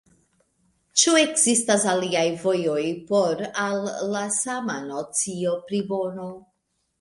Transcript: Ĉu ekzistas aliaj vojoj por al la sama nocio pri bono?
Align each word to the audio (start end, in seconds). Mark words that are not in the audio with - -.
Ĉu 1.01 1.11
ekzistas 1.23 1.85
aliaj 1.91 2.23
vojoj 2.45 2.85
por 3.11 3.45
al 3.65 3.77
la 4.17 4.25
sama 4.39 4.79
nocio 4.89 5.55
pri 5.69 5.85
bono? 5.93 6.29